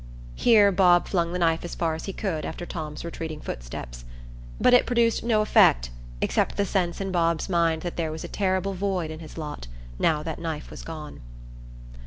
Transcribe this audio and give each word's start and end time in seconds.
Here 0.33 0.71
Bob 0.71 1.07
flung 1.07 1.31
the 1.31 1.37
knife 1.37 1.63
as 1.63 1.75
far 1.75 1.93
as 1.93 2.05
he 2.05 2.11
could 2.11 2.43
after 2.43 2.65
Tom's 2.65 3.05
retreating 3.05 3.39
footsteps. 3.39 4.03
But 4.59 4.73
it 4.73 4.87
produced 4.87 5.23
no 5.23 5.41
effect, 5.41 5.91
except 6.21 6.57
the 6.57 6.65
sense 6.65 6.99
in 6.99 7.11
Bob's 7.11 7.47
mind 7.49 7.83
that 7.83 7.97
there 7.97 8.11
was 8.11 8.23
a 8.23 8.27
terrible 8.27 8.73
void 8.73 9.11
in 9.11 9.19
his 9.19 9.37
lot, 9.37 9.67
now 9.99 10.23
that 10.23 10.39
knife 10.39 10.71
was 10.71 10.81
gone. 10.81 11.19